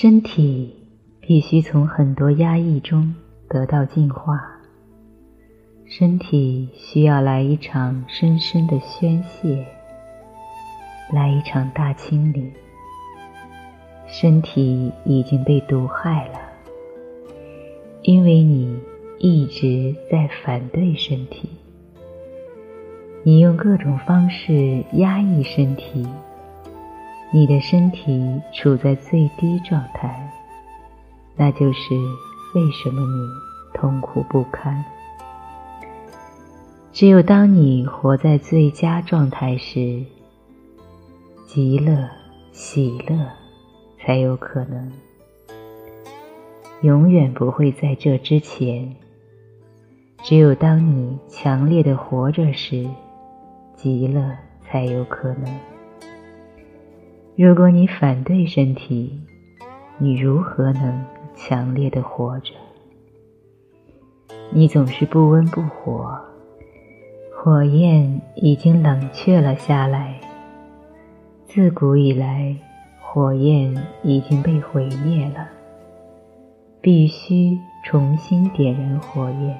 [0.00, 0.76] 身体
[1.20, 3.16] 必须从很多压抑中
[3.48, 4.38] 得到净化，
[5.86, 9.66] 身体需要来一场深深的宣泄，
[11.12, 12.48] 来一场大清理。
[14.06, 16.38] 身体已经被毒害了，
[18.02, 18.78] 因为你
[19.18, 21.48] 一直在反对身体，
[23.24, 26.06] 你用各种方式压抑身体。
[27.30, 30.30] 你的身体处在最低状态，
[31.36, 31.94] 那就是
[32.54, 33.28] 为什么你
[33.74, 34.82] 痛苦不堪。
[36.90, 40.02] 只有当你活在最佳状态时，
[41.46, 42.08] 极乐、
[42.50, 43.14] 喜乐
[44.00, 44.90] 才有可能。
[46.80, 48.96] 永远不会在这之前。
[50.22, 52.88] 只有当你强烈的活着时，
[53.76, 55.77] 极乐才有可能。
[57.40, 59.16] 如果你反对身体，
[59.96, 61.04] 你如何能
[61.36, 62.52] 强烈的活着？
[64.50, 66.18] 你总是不温不火，
[67.32, 70.18] 火焰已经冷却了下来。
[71.46, 72.56] 自古以来，
[73.00, 73.72] 火焰
[74.02, 75.46] 已经被毁灭了，
[76.80, 79.56] 必须重新点燃火焰。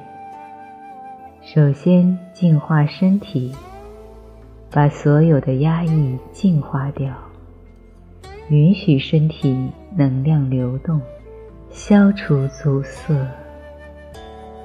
[1.43, 3.55] 首先净化身体，
[4.69, 7.15] 把所有的压抑净化掉。
[8.51, 11.01] 允许身体能量流动，
[11.71, 13.15] 消除阻塞。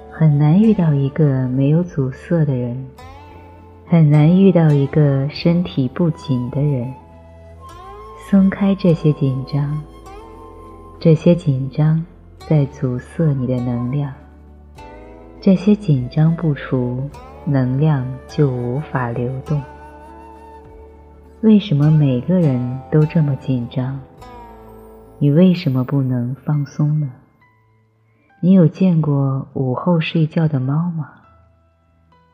[0.09, 2.86] 很难遇到一个没有阻塞的人，
[3.86, 6.94] 很难遇到一个身体不紧的人。
[8.30, 9.81] 松开这些紧张，
[11.00, 12.06] 这些紧张
[12.47, 14.14] 在阻塞你的能量。
[15.42, 17.09] 这些紧张不除，
[17.44, 19.62] 能量就无法流动。
[21.44, 24.00] 为什么每个人都这么紧张？
[25.20, 27.12] 你为什么不能放松呢？
[28.40, 31.09] 你有见过午后睡觉的猫吗？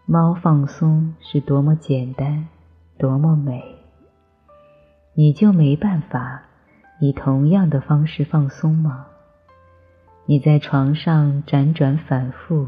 [0.05, 2.49] 猫放松是多么简单，
[2.99, 3.63] 多么美。
[5.15, 6.43] 你就没办法
[6.99, 9.07] 以同样的方式放松吗？
[10.27, 12.67] 你在床上辗转反复，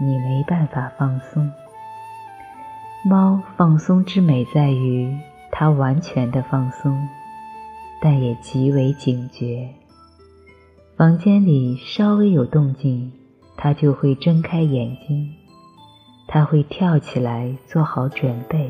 [0.00, 1.48] 你没办法放松。
[3.04, 5.16] 猫放松之美在于。
[5.50, 7.08] 它完全的放松，
[8.00, 9.68] 但也极为警觉。
[10.96, 13.12] 房间里稍微有动静，
[13.56, 15.32] 它就会睁开眼睛，
[16.26, 18.68] 它会跳起来做好准备。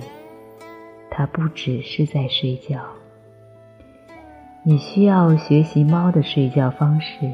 [1.11, 2.81] 它不只是在睡觉。
[4.63, 7.31] 你需要学习猫的睡觉方式。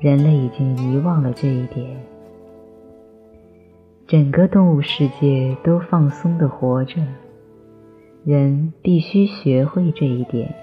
[0.00, 1.96] 人类已经遗忘了这一点。
[4.08, 7.00] 整个动物世界都放松的活着。
[8.24, 10.54] 人必须学会这一点，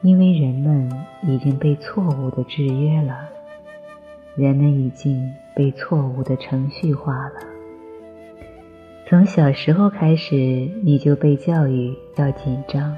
[0.00, 0.88] 因为人们
[1.24, 3.28] 已经被错误的制约了，
[4.36, 7.32] 人们已经被错误的程序化了。
[9.08, 10.36] 从小时候开始，
[10.84, 12.96] 你就被教育要紧张，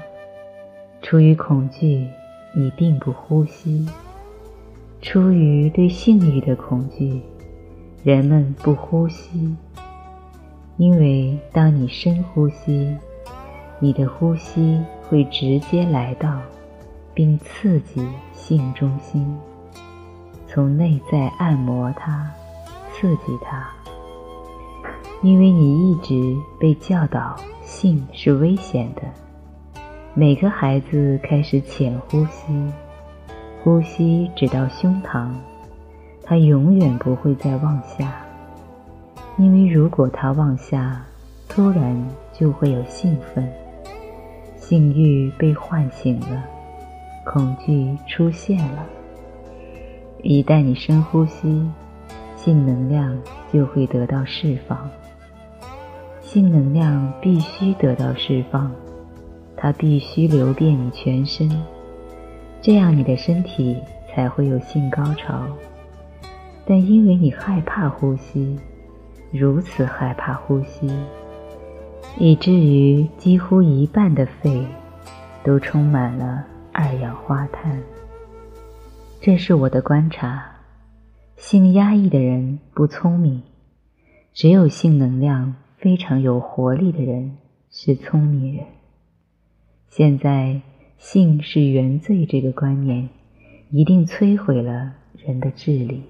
[1.01, 2.07] 出于恐惧，
[2.55, 3.83] 你并不呼吸；
[5.01, 7.19] 出于对性欲的恐惧，
[8.03, 9.55] 人们不呼吸，
[10.77, 12.95] 因为当你深呼吸。
[13.79, 16.39] 你的呼吸会直接来到，
[17.13, 19.37] 并刺激性中心，
[20.47, 22.31] 从内在按摩它，
[22.93, 23.69] 刺激它。
[25.21, 29.01] 因为你一直被教导性是危险的。
[30.13, 32.71] 每个孩子开始浅呼吸，
[33.63, 35.27] 呼吸直到胸膛，
[36.23, 38.13] 他永远不会再往下，
[39.37, 41.01] 因为如果他往下，
[41.49, 43.51] 突然就会有兴奋。
[44.67, 46.43] 性欲被唤醒了，
[47.23, 48.83] 恐惧出现了。
[50.23, 51.63] 一旦你深呼吸，
[52.35, 53.15] 性能量
[53.53, 54.89] 就会得到释放。
[56.19, 58.71] 性能量必须得到释放，
[59.55, 61.47] 它必须流遍你全身，
[62.59, 63.77] 这样你的身体
[64.09, 65.45] 才会有性高潮。
[66.65, 68.57] 但因为你害怕呼吸，
[69.31, 70.89] 如此害怕呼吸。
[72.17, 74.65] 以至于几乎一半的肺
[75.43, 77.81] 都充满了二氧化碳。
[79.19, 80.51] 这是我的观察。
[81.35, 83.43] 性压抑的人不聪明，
[84.33, 87.37] 只有性能量非常有活力的人
[87.69, 88.65] 是聪明人。
[89.89, 90.61] 现在，
[90.97, 93.09] 性是原罪这个观念
[93.69, 96.03] 一定摧毁了人的智力，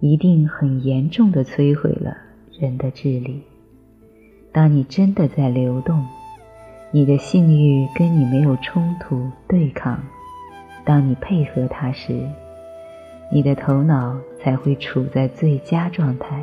[0.00, 2.16] 一定很严重的摧毁了
[2.58, 3.42] 人的智力。
[4.52, 6.06] 当你真的在流动，
[6.90, 10.00] 你的性欲跟你没有冲突对抗，
[10.84, 12.26] 当你配合它时，
[13.30, 16.42] 你的头脑才会处在最佳状态，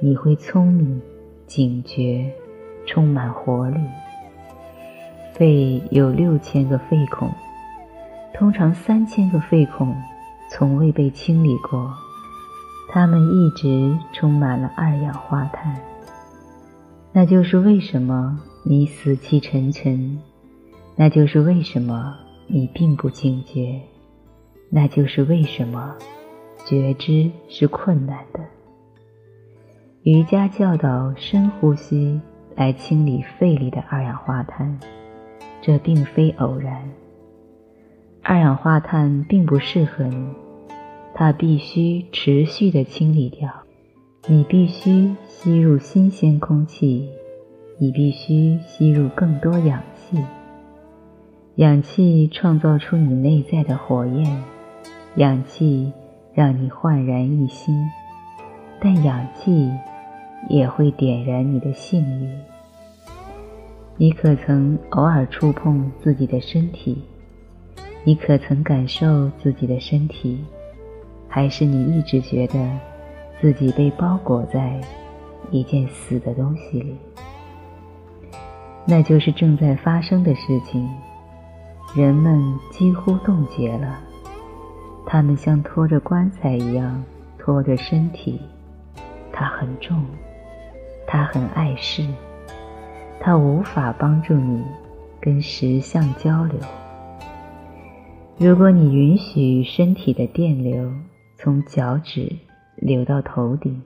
[0.00, 1.00] 你会聪明、
[1.46, 2.24] 警觉、
[2.86, 3.78] 充满活力。
[5.34, 7.30] 肺有六千个肺孔，
[8.32, 9.94] 通常三千个肺孔
[10.48, 11.92] 从未被清理过，
[12.90, 15.76] 它们一直充满了二氧化碳。
[17.16, 20.18] 那就是为什么你死气沉沉，
[20.96, 22.16] 那就是为什么
[22.48, 23.80] 你并不警觉，
[24.68, 25.94] 那就是为什么
[26.66, 28.40] 觉知是困难的。
[30.02, 32.20] 瑜伽教导深呼吸
[32.56, 34.78] 来清理肺里的二氧化碳。
[35.62, 36.90] 这并非偶然。
[38.22, 40.28] 二氧化碳并不适合你，
[41.14, 43.63] 它必须持续的清理掉。
[44.26, 47.10] 你必须吸入新鲜空气，
[47.76, 50.16] 你必须吸入更多氧气。
[51.56, 54.42] 氧气创造出你内在的火焰，
[55.16, 55.92] 氧气
[56.32, 57.74] 让你焕然一新，
[58.80, 59.70] 但氧气
[60.48, 62.30] 也会点燃你的性欲。
[63.98, 67.02] 你可曾偶尔触碰自己的身体？
[68.04, 70.42] 你可曾感受自己的身体？
[71.28, 72.70] 还是你一直觉得
[73.40, 74.80] 自己被包裹在
[75.50, 76.96] 一件死的东西里？
[78.86, 80.88] 那就是正在发生的事情。
[81.94, 84.00] 人们几乎冻结了，
[85.06, 87.04] 他们像拖着棺材一样
[87.38, 88.40] 拖着身体。
[89.32, 90.04] 它很重，
[91.06, 92.06] 它很碍事。
[93.20, 94.64] 它无法帮助你
[95.20, 96.58] 跟实相交流。
[98.36, 100.92] 如果你允许身体的电流
[101.38, 102.36] 从脚趾
[102.76, 103.82] 流到头顶，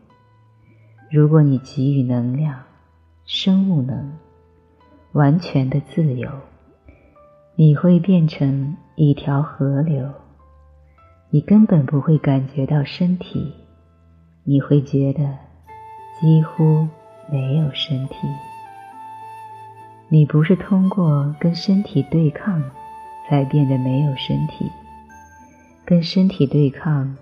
[1.11, 2.59] 如果你给予能量、
[3.25, 4.13] 生物能、
[5.13, 6.29] 完全的自由，
[7.55, 10.11] 你会变成一条河流。
[11.31, 13.53] 你根本不会感觉到身体，
[14.45, 15.37] 你会觉得
[16.21, 16.89] 几乎
[17.31, 18.17] 没有身体。
[20.09, 22.63] 你不是通过跟身体对抗，
[23.29, 24.71] 才变得没有身体。
[25.85, 27.15] 跟身体对抗，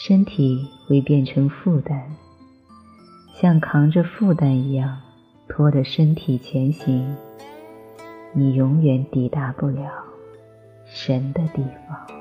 [0.00, 2.00] 身体会变成负担，
[3.34, 5.00] 像扛着负担一样
[5.48, 7.16] 拖着身体前行。
[8.32, 9.90] 你永远抵达不了
[10.86, 12.17] 神的地方。